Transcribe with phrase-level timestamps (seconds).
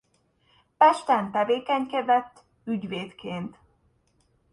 [0.77, 3.57] Pesten tevékenykedett ügyvédként.